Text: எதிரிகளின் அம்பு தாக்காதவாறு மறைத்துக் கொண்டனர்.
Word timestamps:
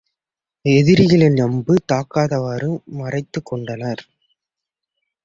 எதிரிகளின் 0.65 1.37
அம்பு 1.37 1.75
தாக்காதவாறு 1.91 2.69
மறைத்துக் 2.93 3.45
கொண்டனர். 3.45 4.03